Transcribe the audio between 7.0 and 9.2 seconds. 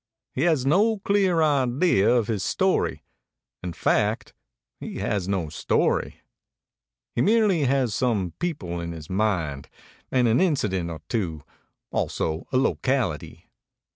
He merely has some people in his